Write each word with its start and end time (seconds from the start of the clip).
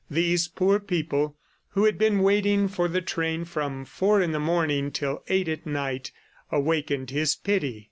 These 0.09 0.47
poor 0.47 0.79
people 0.79 1.37
who 1.69 1.85
had 1.85 1.99
been 1.99 2.23
waiting 2.23 2.67
for 2.67 2.87
the 2.87 3.03
train 3.03 3.45
from 3.45 3.85
four 3.85 4.19
in 4.19 4.31
the 4.31 4.39
morning 4.39 4.89
till 4.89 5.21
eight 5.27 5.47
at 5.47 5.67
night, 5.67 6.11
awakened 6.51 7.11
his 7.11 7.35
pity. 7.35 7.79